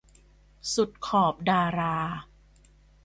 [0.73, 1.95] สุดขอบดารา